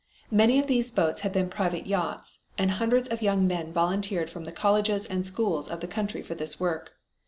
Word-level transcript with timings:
Many 0.31 0.57
of 0.57 0.65
these 0.65 0.89
boats 0.89 1.21
had 1.21 1.31
been 1.31 1.47
private 1.47 1.85
yachts, 1.85 2.39
and 2.57 2.71
hundreds 2.71 3.07
of 3.09 3.21
young 3.21 3.45
men 3.45 3.71
volunteered 3.71 4.31
from 4.31 4.45
the 4.45 4.51
colleges 4.51 5.05
and 5.05 5.23
schools 5.23 5.67
of 5.67 5.79
the 5.79 5.87
country 5.87 6.23
for 6.23 6.33
this 6.33 6.59
work. 6.59 6.93